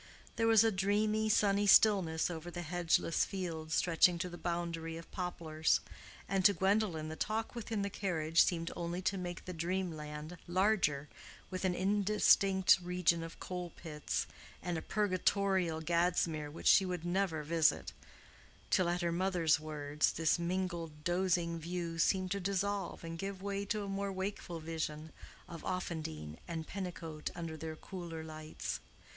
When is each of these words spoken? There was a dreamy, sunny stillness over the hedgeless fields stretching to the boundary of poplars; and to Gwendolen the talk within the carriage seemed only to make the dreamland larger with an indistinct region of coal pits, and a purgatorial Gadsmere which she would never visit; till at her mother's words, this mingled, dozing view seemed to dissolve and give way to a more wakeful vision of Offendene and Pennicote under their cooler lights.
There 0.35 0.47
was 0.47 0.63
a 0.63 0.71
dreamy, 0.71 1.29
sunny 1.29 1.67
stillness 1.67 2.31
over 2.31 2.49
the 2.49 2.63
hedgeless 2.63 3.23
fields 3.23 3.75
stretching 3.75 4.17
to 4.17 4.29
the 4.29 4.35
boundary 4.39 4.97
of 4.97 5.11
poplars; 5.11 5.79
and 6.27 6.43
to 6.43 6.53
Gwendolen 6.53 7.07
the 7.09 7.15
talk 7.15 7.53
within 7.53 7.83
the 7.83 7.89
carriage 7.91 8.41
seemed 8.43 8.71
only 8.75 9.03
to 9.03 9.15
make 9.19 9.45
the 9.45 9.53
dreamland 9.53 10.37
larger 10.47 11.07
with 11.51 11.65
an 11.65 11.75
indistinct 11.75 12.79
region 12.81 13.21
of 13.21 13.39
coal 13.39 13.73
pits, 13.75 14.25
and 14.59 14.75
a 14.75 14.81
purgatorial 14.81 15.81
Gadsmere 15.81 16.49
which 16.49 16.65
she 16.65 16.83
would 16.83 17.05
never 17.05 17.43
visit; 17.43 17.93
till 18.71 18.89
at 18.89 19.01
her 19.01 19.11
mother's 19.11 19.59
words, 19.59 20.13
this 20.13 20.39
mingled, 20.39 21.03
dozing 21.03 21.59
view 21.59 21.99
seemed 21.99 22.31
to 22.31 22.39
dissolve 22.39 23.03
and 23.03 23.19
give 23.19 23.43
way 23.43 23.65
to 23.65 23.83
a 23.83 23.87
more 23.87 24.11
wakeful 24.11 24.59
vision 24.59 25.11
of 25.47 25.63
Offendene 25.63 26.39
and 26.47 26.65
Pennicote 26.67 27.29
under 27.35 27.55
their 27.55 27.75
cooler 27.75 28.23
lights. 28.23 28.79